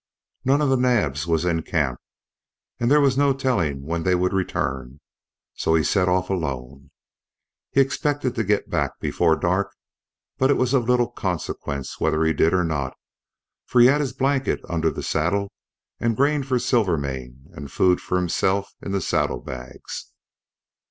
[0.43, 1.99] None of the Naabs was in camp,
[2.79, 4.99] and there was no telling when they would return,
[5.53, 6.89] so he set off alone.
[7.69, 9.75] He expected to get back before dark,
[10.39, 12.97] but it was of little consequence whether he did or not,
[13.67, 15.51] for he had his blanket under the saddle,
[15.99, 20.07] and grain for Silvermane and food for himself in the saddle bags.